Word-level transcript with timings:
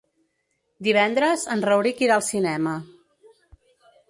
Divendres 0.87 1.43
en 1.57 1.61
Rauric 1.69 2.01
irà 2.07 2.17
al 2.17 2.27
cinema. 2.31 2.75